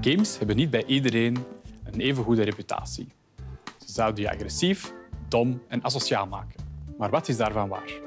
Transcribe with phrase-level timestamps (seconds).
[0.00, 1.36] Games hebben niet bij iedereen
[1.84, 3.08] een even goede reputatie.
[3.78, 4.92] Ze zouden je agressief,
[5.28, 6.60] dom en asociaal maken.
[6.98, 8.00] Maar wat is daarvan waar?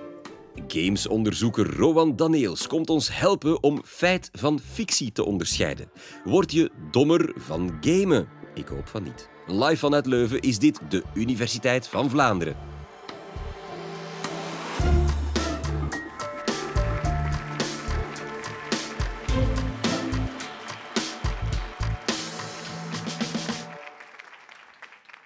[0.68, 5.92] Gamesonderzoeker Rowan Daneels komt ons helpen om feit van fictie te onderscheiden.
[6.24, 8.28] Word je dommer van gamen?
[8.54, 9.30] Ik hoop van niet.
[9.48, 12.73] Live vanuit Leuven is dit de Universiteit van Vlaanderen.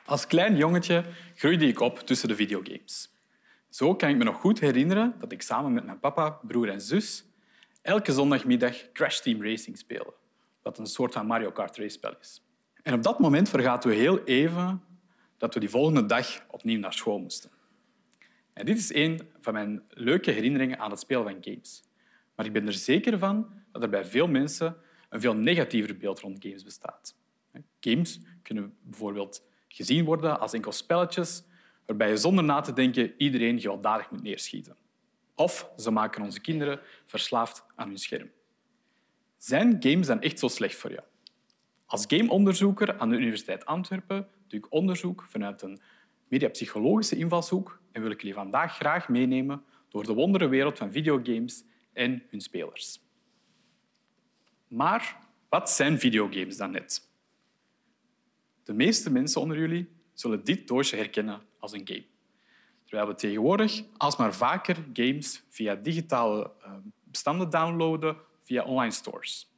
[0.07, 1.03] Als klein jongetje
[1.35, 3.13] groeide ik op tussen de videogames.
[3.70, 6.81] Zo kan ik me nog goed herinneren dat ik samen met mijn papa, broer en
[6.81, 7.25] zus
[7.81, 10.13] elke zondagmiddag Crash Team Racing speelde,
[10.61, 12.43] wat een soort van Mario Kart race-spel is.
[12.83, 14.83] En op dat moment vergaten we heel even
[15.38, 17.49] dat we die volgende dag opnieuw naar school moesten.
[18.53, 21.83] En dit is een van mijn leuke herinneringen aan het spelen van games.
[22.35, 24.77] Maar ik ben er zeker van dat er bij veel mensen
[25.09, 27.16] een veel negatiever beeld rond games bestaat.
[27.80, 31.43] Games kunnen bijvoorbeeld gezien worden als enkel spelletjes
[31.85, 34.75] waarbij je zonder na te denken iedereen gewelddadig moet neerschieten.
[35.35, 38.31] Of ze maken onze kinderen verslaafd aan hun scherm.
[39.38, 41.03] Zijn games dan echt zo slecht voor je?
[41.85, 45.79] Als gameonderzoeker aan de Universiteit Antwerpen doe ik onderzoek vanuit een
[46.27, 52.23] mediapsychologische invalshoek en wil ik jullie vandaag graag meenemen door de wonderenwereld van videogames en
[52.29, 52.99] hun spelers.
[54.67, 55.17] Maar
[55.49, 57.06] wat zijn videogames dan net?
[58.67, 62.05] De meeste mensen onder jullie zullen dit doosje herkennen als een game.
[62.85, 66.71] Terwijl we tegenwoordig alsmaar vaker games via digitale eh,
[67.03, 69.51] bestanden downloaden via online stores.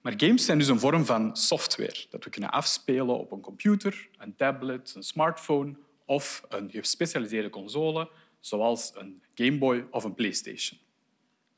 [0.00, 4.08] Maar games zijn dus een vorm van software dat we kunnen afspelen op een computer,
[4.18, 10.80] een tablet, een smartphone of een gespecialiseerde console, zoals een Game Boy of een PlayStation.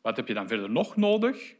[0.00, 1.54] Wat heb je dan verder nog nodig?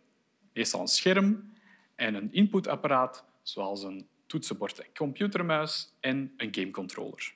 [0.53, 1.53] Meestal een scherm
[1.95, 7.35] en een inputapparaat, zoals een toetsenbord en computermuis en een gamecontroller.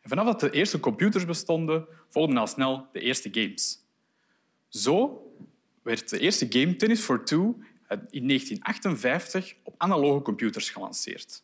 [0.00, 3.78] En vanaf dat de eerste computers bestonden, volgden al snel de eerste games.
[4.68, 5.26] Zo
[5.82, 7.58] werd de eerste game Tennis for Two
[8.10, 11.42] in 1958 op analoge computers gelanceerd.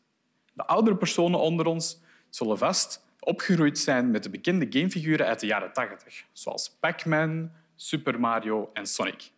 [0.52, 2.00] De oudere personen onder ons
[2.30, 8.20] zullen vast opgegroeid zijn met de bekende gamefiguren uit de jaren 80, zoals Pac-Man, Super
[8.20, 9.30] Mario en Sonic.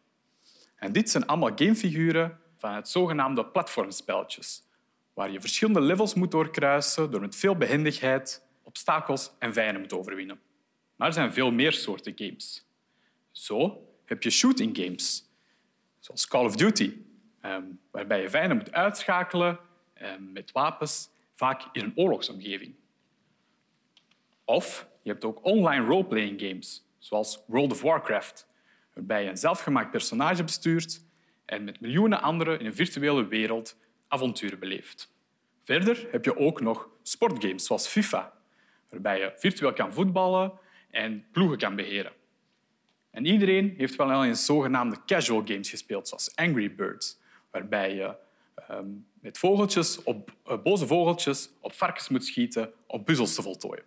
[0.76, 4.62] En dit zijn allemaal gamefiguren van het zogenaamde platformspelletjes,
[5.14, 10.40] waar je verschillende levels moet doorkruisen door met veel behendigheid obstakels en vijanden moet overwinnen.
[10.96, 12.66] Maar er zijn veel meer soorten games.
[13.30, 15.30] Zo heb je shooting games,
[15.98, 16.96] zoals Call of Duty,
[17.40, 19.58] ehm, waarbij je vijanden moet uitschakelen
[19.94, 22.74] ehm, met wapens, vaak in een oorlogsomgeving.
[24.44, 28.46] Of je hebt ook online roleplaying games, zoals World of Warcraft,
[28.94, 31.04] waarbij je een zelfgemaakt personage bestuurt
[31.44, 33.76] en met miljoenen anderen in een virtuele wereld
[34.14, 35.12] avonturen beleeft.
[35.62, 38.32] Verder heb je ook nog sportgames zoals FIFA,
[38.90, 40.52] waarbij je virtueel kan voetballen
[40.90, 42.12] en ploegen kan beheren.
[43.10, 47.18] En iedereen heeft wel eens zogenaamde casual games gespeeld, zoals Angry Birds,
[47.50, 48.16] waarbij je
[48.70, 53.84] um, met vogeltjes op, uh, boze vogeltjes op varkens moet schieten om puzzels te voltooien.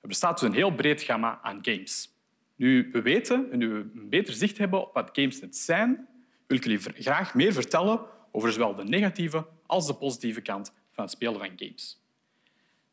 [0.00, 2.16] Er bestaat dus een heel breed gamma aan games.
[2.56, 6.08] Nu we weten en nu we een beter zicht hebben op wat games net zijn,
[6.46, 8.00] wil ik jullie graag meer vertellen
[8.32, 12.02] over zowel de negatieve als de positieve kant van het spelen van games.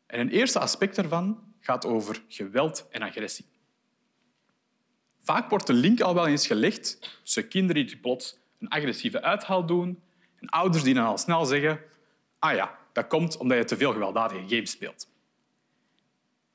[0.06, 3.46] En een eerste aspect daarvan gaat over geweld en agressie.
[5.20, 9.66] Vaak wordt de link al wel eens gelegd tussen kinderen die plots een agressieve uithaal
[9.66, 10.02] doen
[10.36, 11.80] en ouders die dan al snel zeggen
[12.38, 15.08] ah ja, dat komt omdat je te veel gewelddadige games speelt.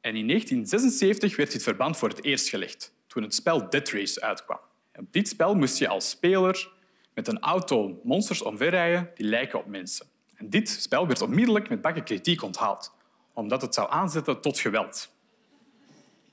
[0.02, 4.22] En in 1976 werd dit verband voor het eerst gelegd, toen het spel Dead Race
[4.22, 4.60] uitkwam.
[4.94, 6.72] op dit spel moest je als speler
[7.14, 10.06] met een auto monsters omverrijden die lijken op mensen.
[10.36, 12.94] En dit spel werd onmiddellijk met bakken kritiek onthaald,
[13.34, 15.14] omdat het zou aanzetten tot geweld.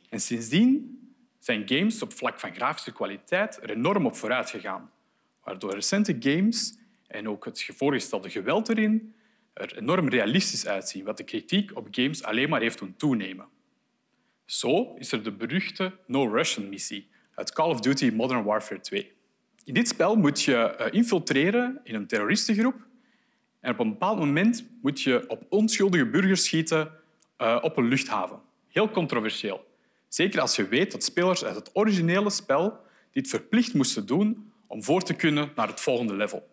[0.09, 0.99] En sindsdien
[1.39, 4.91] zijn games op vlak van grafische kwaliteit er enorm op vooruit gegaan,
[5.45, 6.77] waardoor recente games
[7.07, 9.15] en ook het voorgestelde geweld erin
[9.59, 13.49] er enorm realistisch uitzien, wat de kritiek op games alleen maar heeft doen toenemen.
[14.45, 19.13] Zo is er de beruchte No Russian missie uit Call of Duty Modern Warfare 2.
[19.69, 22.87] In dit spel moet je eh, infiltreren in een terroristengroep
[23.61, 26.93] en op een bepaald moment moet je op onschuldige burgers schieten
[27.39, 28.41] uh, op een luchthaven.
[28.69, 29.67] Heel controversieel.
[30.09, 32.81] Zeker als je weet dat spelers uit het originele spel
[33.11, 36.49] dit verplicht moesten doen om voor te kunnen naar het volgende level.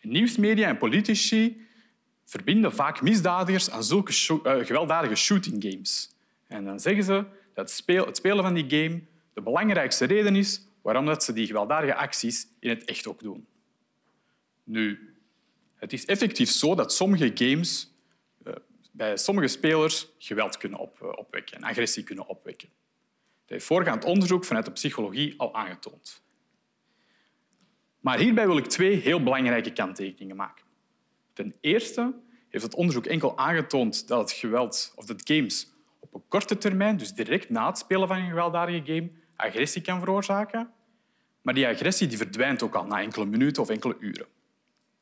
[0.00, 1.66] Nieuwsmedia en politici
[2.24, 6.14] verbinden vaak misdadigers aan zulke uh, gewelddadige shooting games.
[6.46, 7.24] En dan zeggen ze
[7.54, 9.02] dat het spelen van die game
[9.34, 13.46] de belangrijkste reden is waarom dat ze die gewelddadige acties in het echt ook doen.
[14.64, 15.14] Nu,
[15.74, 17.92] het is effectief zo dat sommige games
[18.44, 18.54] uh,
[18.92, 22.68] bij sommige spelers geweld kunnen op, uh, opwekken en agressie kunnen opwekken.
[23.40, 26.22] Dat heeft voorgaand onderzoek vanuit de psychologie al aangetoond.
[28.00, 30.64] Maar hierbij wil ik twee heel belangrijke kanttekeningen maken.
[31.32, 32.14] Ten eerste
[32.48, 36.96] heeft het onderzoek enkel aangetoond dat het geweld of dat games op een korte termijn,
[36.96, 40.74] dus direct na het spelen van een gewelddadige game, agressie kan veroorzaken.
[41.46, 44.26] Maar die agressie die verdwijnt ook al na enkele minuten of enkele uren.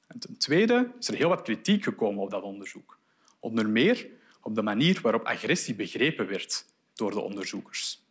[0.07, 2.99] En ten tweede is er heel wat kritiek gekomen op dat onderzoek.
[3.41, 4.09] Onder meer
[4.41, 6.65] op de manier waarop agressie begrepen werd
[6.95, 8.03] door de onderzoekers.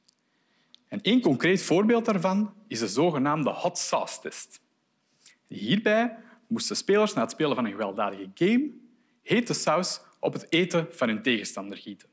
[0.87, 4.61] En één concreet voorbeeld daarvan is de zogenaamde hot sauce test.
[5.47, 8.71] Hierbij moesten spelers na het spelen van een gewelddadige game
[9.21, 12.09] hete saus op het eten van hun tegenstander gieten.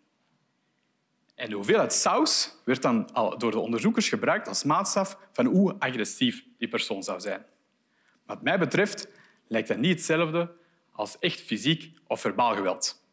[1.41, 3.09] En de hoeveelheid saus werd dan
[3.39, 7.45] door de onderzoekers gebruikt als maatstaf van hoe agressief die persoon zou zijn.
[8.27, 9.09] Wat mij betreft
[9.47, 10.53] lijkt dat niet hetzelfde
[10.93, 13.05] als echt fysiek of verbaal geweld.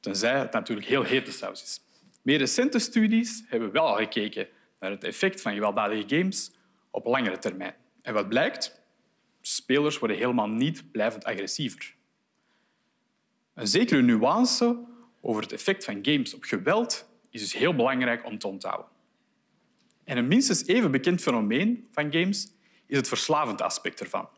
[0.00, 1.80] Tenzij het natuurlijk heel hete saus is.
[2.22, 4.48] Meer recente studies hebben wel al gekeken
[4.80, 6.50] naar het effect van gewelddadige games
[6.90, 7.74] op langere termijn.
[8.02, 8.82] En wat blijkt?
[9.40, 11.94] Spelers worden helemaal niet blijvend agressiever.
[13.54, 14.84] Een zekere nuance
[15.20, 17.05] over het effect van games op geweld
[17.36, 18.86] is dus heel belangrijk om te onthouden.
[20.04, 22.52] En een minstens even bekend fenomeen van games
[22.86, 24.28] is het verslavend aspect ervan.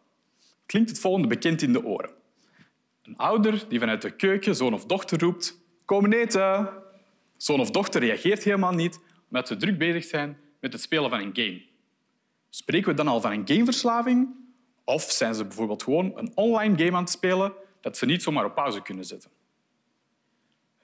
[0.66, 2.10] Klinkt het volgende bekend in de oren.
[3.02, 6.68] Een ouder die vanuit de keuken zoon of dochter roept Kom eten!
[7.36, 11.20] Zoon of dochter reageert helemaal niet omdat ze druk bezig zijn met het spelen van
[11.20, 11.62] een game.
[12.50, 14.28] Spreken we dan al van een gameverslaving?
[14.84, 18.44] Of zijn ze bijvoorbeeld gewoon een online game aan het spelen dat ze niet zomaar
[18.44, 19.30] op pauze kunnen zetten?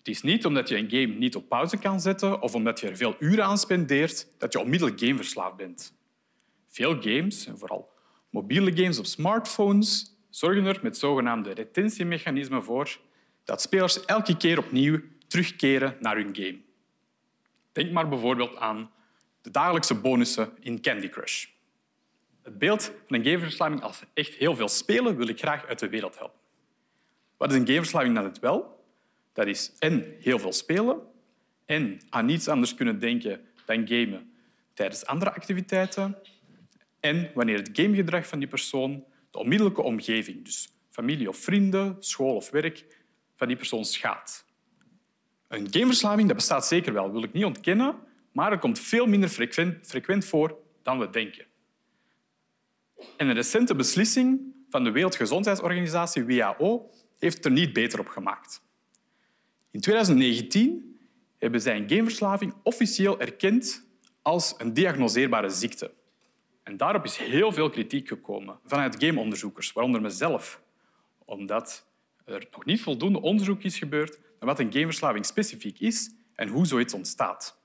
[0.04, 2.88] Het is niet omdat je een game niet op pauze kan zetten of omdat je
[2.88, 5.94] er veel uren aan spendeert dat je onmiddellijk gameverslaafd bent.
[6.68, 7.92] Veel games, en vooral
[8.30, 12.98] mobiele games op smartphones, zorgen er met zogenaamde retentiemechanismen voor
[13.44, 16.60] dat spelers elke keer opnieuw terugkeren naar hun game.
[17.72, 18.90] Denk maar bijvoorbeeld aan
[19.42, 21.46] de dagelijkse bonussen in Candy Crush.
[22.42, 25.88] Het beeld van een gameverslaving als echt heel veel spelen wil ik graag uit de
[25.88, 26.40] wereld helpen.
[27.36, 28.73] Wat is een gameverslaving dan het wel?
[29.34, 31.00] Dat is en heel veel spelen
[31.66, 34.32] en aan niets anders kunnen denken dan gamen
[34.72, 36.18] tijdens andere activiteiten
[37.00, 42.34] en wanneer het gamegedrag van die persoon de onmiddellijke omgeving, dus familie of vrienden, school
[42.34, 43.02] of werk,
[43.36, 44.46] van die persoon schaadt.
[45.48, 47.96] Een gameverslaving dat bestaat zeker wel, wil ik niet ontkennen,
[48.32, 49.28] maar het komt veel minder
[49.82, 51.46] frequent, voor dan we denken.
[53.16, 58.62] En een recente beslissing van de Wereldgezondheidsorganisatie, WHO, heeft er niet beter op gemaakt.
[59.74, 60.98] In 2019
[61.38, 63.86] hebben zij gameverslaving officieel erkend
[64.22, 65.92] als een diagnoseerbare ziekte.
[66.62, 70.62] En daarop is heel veel kritiek gekomen vanuit gameonderzoekers, waaronder mezelf,
[71.24, 71.86] omdat
[72.24, 76.66] er nog niet voldoende onderzoek is gebeurd naar wat een gameverslaving specifiek is en hoe
[76.66, 77.60] zoiets ontstaat.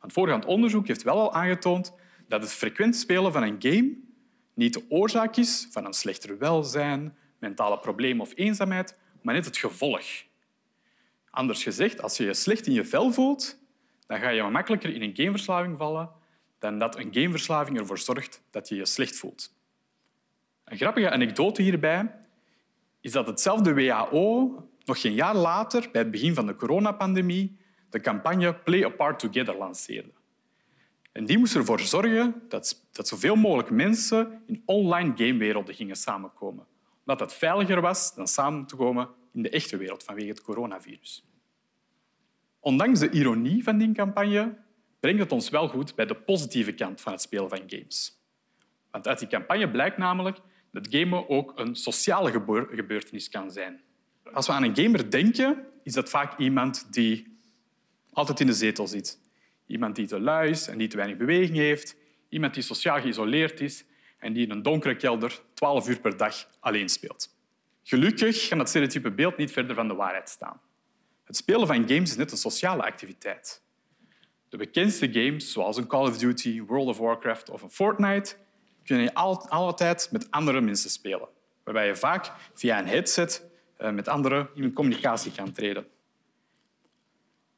[0.00, 1.94] Want voorgaand onderzoek heeft wel al aangetoond
[2.28, 3.96] dat het frequent spelen van een game
[4.54, 9.56] niet de oorzaak is van een slechter welzijn, mentale problemen of eenzaamheid, maar net het
[9.56, 10.04] gevolg.
[11.34, 13.58] Anders gezegd, als je je slecht in je vel voelt,
[14.06, 16.10] dan ga je makkelijker in een gameverslaving vallen
[16.58, 19.54] dan dat een gameverslaving ervoor zorgt dat je je slecht voelt.
[20.64, 22.14] Een grappige anekdote hierbij
[23.00, 27.58] is dat hetzelfde WHO nog geen jaar later, bij het begin van de coronapandemie,
[27.90, 30.12] de campagne Play Apart Together lanceerde.
[31.12, 36.66] En die moest ervoor zorgen dat, dat zoveel mogelijk mensen in online gamewerelden gingen samenkomen.
[37.00, 41.24] Omdat dat veiliger was dan samen te komen in de echte wereld vanwege het coronavirus.
[42.60, 44.56] Ondanks de ironie van die campagne
[45.00, 48.18] brengt het ons wel goed bij de positieve kant van het spelen van games.
[48.90, 50.38] Want uit die campagne blijkt namelijk
[50.70, 52.30] dat gamen ook een sociale
[52.70, 53.80] gebeurtenis kan zijn.
[54.32, 57.38] Als we aan een gamer denken, is dat vaak iemand die
[58.12, 59.18] altijd in de zetel zit.
[59.66, 61.96] Iemand die te lui is en die te weinig beweging heeft.
[62.28, 63.84] Iemand die sociaal geïsoleerd is
[64.18, 67.33] en die in een donkere kelder 12 uur per dag alleen speelt.
[67.86, 70.60] Gelukkig kan dat stereotype beeld niet verder van de waarheid staan.
[71.24, 73.62] Het spelen van games is net een sociale activiteit.
[74.48, 78.36] De bekendste games, zoals een Call of Duty, World of Warcraft of een Fortnite,
[78.84, 81.28] kun je altijd met andere mensen spelen,
[81.64, 85.86] waarbij je vaak via een headset eh, met anderen in communicatie kan treden.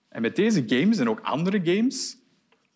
[0.09, 2.17] En met deze games en ook andere games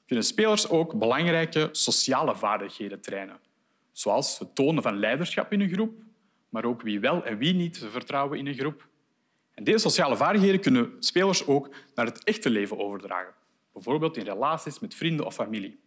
[0.07, 3.41] kunnen spelers ook belangrijke sociale vaardigheden trainen,
[3.93, 6.03] zoals het tonen van leiderschap in een groep,
[6.51, 8.89] maar ook wie wel en wie niet vertrouwen in een groep.
[9.55, 13.35] En deze sociale vaardigheden kunnen spelers ook naar het echte leven overdragen,
[13.73, 15.81] bijvoorbeeld in relaties met vrienden of familie.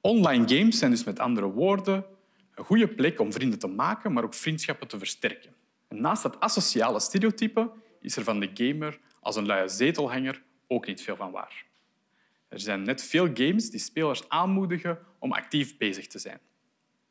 [0.00, 2.04] Online games zijn dus met andere woorden
[2.54, 5.54] Een goede plek om vrienden te maken, maar ook vriendschappen te versterken.
[5.88, 7.70] En naast dat asociale stereotype
[8.00, 11.64] is er van de gamer als een luie zetelhanger ook niet veel van waar.
[12.48, 16.40] Er zijn net veel games die spelers aanmoedigen om actief bezig te zijn.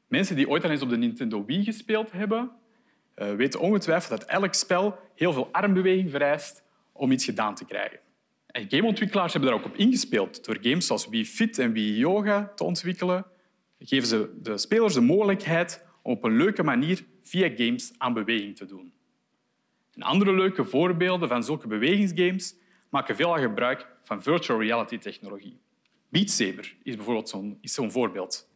[0.10, 2.52] Mensen die ooit al eens op de Nintendo Wii gespeeld hebben,
[3.14, 8.00] eh, weten ongetwijfeld dat elk spel heel veel armbeweging vereist om iets gedaan te krijgen.
[8.48, 10.46] En gameontwikkelaars hebben daar ook op ingespeeld.
[10.46, 13.26] Door games zoals Wii Fit en Wii Yoga te ontwikkelen,
[13.80, 18.56] geven ze de spelers de mogelijkheid om op een leuke manier via games aan beweging
[18.56, 18.94] te doen.
[19.94, 22.56] En andere leuke voorbeelden van zulke bewegingsgames
[22.90, 25.60] maken veel gebruik van virtual reality technologie.
[26.10, 28.49] Beat Saber is bijvoorbeeld zo'n zo voorbeeld,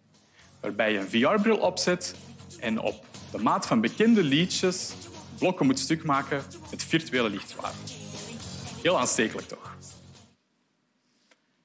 [0.64, 2.16] waarbij je een VR-bril opzet
[2.60, 4.94] en op de maat van bekende liedjes
[5.38, 7.96] blokken moet stuk maken met virtuele lichtzwaard.
[8.82, 9.78] Heel aanstekelijk toch?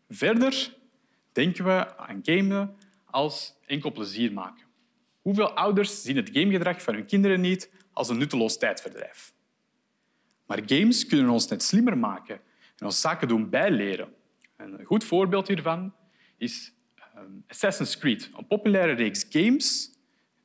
[0.08, 0.74] Verder
[1.32, 4.64] denken we aan gamen als enkel plezier maken.
[5.20, 9.32] Hoeveel ouders zien het gamegedrag van hun kinderen niet als een nutteloos tijdverdrijf?
[10.46, 12.40] Maar games kunnen ons net slimmer maken
[12.76, 14.14] en ons zaken doen bijleren.
[14.56, 15.94] Een goed voorbeeld hiervan
[16.36, 16.72] is
[17.18, 19.90] ehm, Assassin's Creed, een populaire reeks games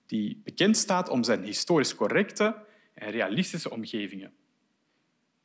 [0.06, 2.56] die bekend staat om zijn historisch correcte
[2.94, 4.34] en realistische omgevingen.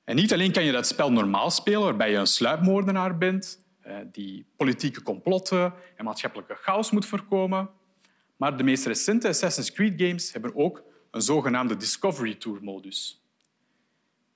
[0.04, 3.96] En niet alleen kan je dat spel normaal spelen, waarbij je een sluipmoordenaar bent, eh,
[4.12, 7.70] die politieke complotten en maatschappelijke chaos moet voorkomen,
[8.36, 13.22] maar de meest recente Assassin's Creed games hebben ook een zogenaamde Discovery Tour-modus.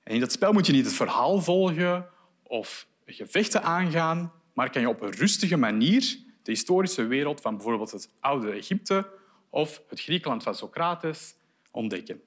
[0.04, 2.06] In dat spel moet je niet het verhaal volgen
[2.42, 7.90] of gevechten aangaan, maar kan je op een rustige manier de historische wereld van bijvoorbeeld
[7.90, 9.10] het oude Egypte
[9.50, 11.34] of het Griekenland van Socrates
[11.70, 12.22] ontdekken.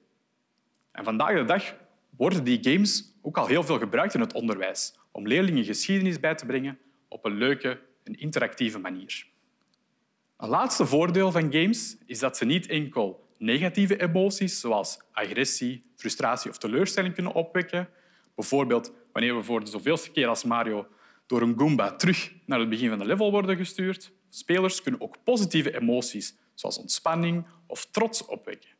[0.92, 1.74] En vandaag de dag
[2.16, 6.34] worden die games ook al heel veel gebruikt in het onderwijs om leerlingen geschiedenis bij
[6.34, 9.26] te brengen op een leuke en interactieve manier.
[10.36, 16.50] Een laatste voordeel van games is dat ze niet enkel negatieve emoties zoals agressie, frustratie
[16.50, 17.88] of teleurstelling kunnen opwekken.
[18.34, 20.86] Bijvoorbeeld wanneer we voor de zoveelste keer als Mario
[21.26, 24.12] door een Goomba terug naar het begin van de level worden gestuurd.
[24.28, 28.70] Spelers kunnen ook positieve emoties zoals ontspanning of trots opwekken.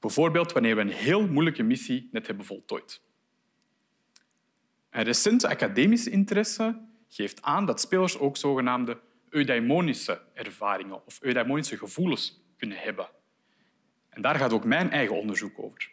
[0.00, 3.02] Bijvoorbeeld wanneer we een heel moeilijke missie net hebben voltooid.
[4.90, 12.42] Een recente academische interesse geeft aan dat spelers ook zogenaamde eudaimonische ervaringen of eudaimonische gevoelens
[12.56, 13.08] kunnen hebben.
[14.08, 15.90] En daar gaat ook mijn eigen onderzoek over.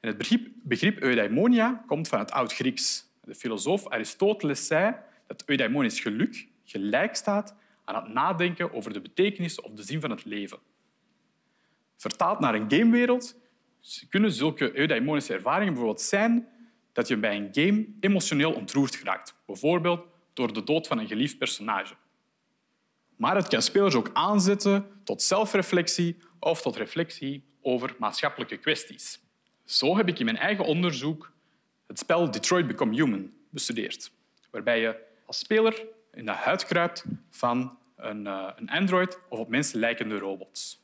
[0.00, 3.12] Het begrip eudaimonia komt van het Oud-Grieks.
[3.26, 7.54] De filosoof Aristoteles zei dat eudaimonisch geluk gelijk staat
[7.84, 10.58] aan het nadenken over de betekenis of de zin van het leven.
[11.96, 13.36] Vertaald naar een gamewereld
[14.08, 16.48] kunnen zulke eudaimonische ervaringen bijvoorbeeld zijn
[16.92, 21.38] dat je bij een game emotioneel ontroerd geraakt, bijvoorbeeld door de dood van een geliefd
[21.38, 21.94] personage.
[23.16, 29.20] Maar het kan spelers ook aanzetten tot zelfreflectie of tot reflectie over maatschappelijke kwesties.
[29.64, 31.32] Zo heb ik in mijn eigen onderzoek
[31.86, 34.12] het spel Detroit Become Human bestudeerd,
[34.50, 39.48] waarbij je als speler in de huid kruipt van een, uh, een android of op
[39.48, 40.82] mensen lijkende robots.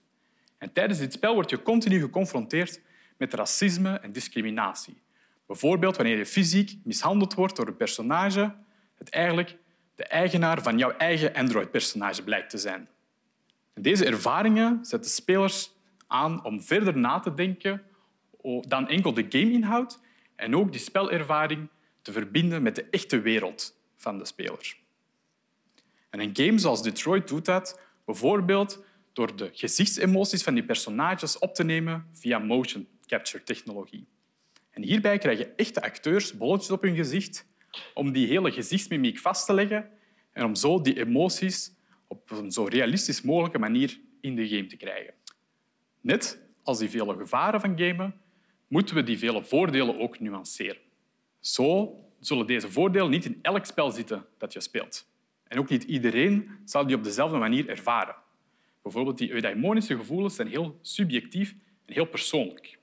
[0.58, 2.80] En tijdens dit spel word je continu geconfronteerd
[3.16, 5.02] met racisme en discriminatie.
[5.46, 8.54] Bijvoorbeeld wanneer je fysiek mishandeld wordt door een personage
[8.94, 9.56] het eigenlijk
[9.94, 12.88] de eigenaar van jouw eigen Android-personage blijkt te zijn.
[13.74, 15.72] Deze ervaringen zetten spelers
[16.06, 17.82] aan om verder na te denken
[18.60, 20.00] dan enkel de gameinhoud
[20.40, 21.68] en ook die spelervaring
[22.02, 24.76] te verbinden met de echte wereld van de speler.
[26.10, 31.54] En een game zoals Detroit doet dat bijvoorbeeld door de gezichtsemoties van die personages op
[31.54, 34.06] te nemen via motion capture technologie.
[34.70, 37.46] En hierbij krijgen echte acteurs bolletjes op hun gezicht
[37.94, 39.90] om die hele gezichtsmimiek vast te leggen
[40.32, 41.72] en om zo die emoties
[42.06, 45.14] op een zo realistisch mogelijke manier in de game te krijgen.
[46.00, 48.20] Net als die vele gevaren van gamen,
[48.70, 50.80] moeten we die vele voordelen ook nuanceren.
[51.40, 55.08] Zo zullen deze voordelen niet in elk spel zitten dat je speelt.
[55.44, 58.16] En ook niet iedereen zal die op dezelfde manier ervaren.
[58.82, 61.54] Bijvoorbeeld die eudaimonische gevoelens zijn heel subjectief
[61.86, 62.78] en heel persoonlijk.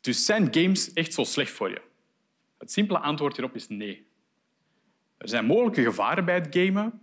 [0.00, 1.82] Dus zijn games echt zo slecht voor je?
[2.58, 4.06] Het simpele antwoord hierop is nee.
[5.18, 7.00] Er zijn mogelijke gevaren bij het gamen,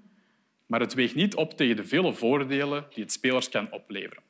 [0.65, 4.23] maar het weegt niet op tegen de vele voordelen die het spelers kan opleveren.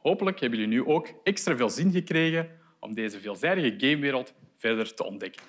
[0.00, 5.04] Hopelijk hebben jullie nu ook extra veel zin gekregen om deze veelzijdige gamewereld verder te
[5.04, 5.42] ontdekken.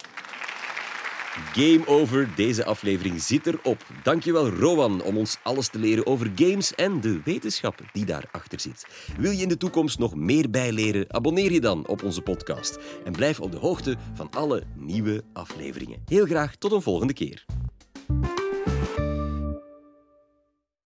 [1.53, 3.86] Game over, deze aflevering zit erop.
[4.03, 9.12] Dankjewel Rowan om ons alles te leren over games en de wetenschap die daarachter zit.
[9.17, 11.13] Wil je in de toekomst nog meer bijleren?
[11.13, 16.01] Abonneer je dan op onze podcast en blijf op de hoogte van alle nieuwe afleveringen.
[16.05, 17.46] Heel graag tot een volgende keer.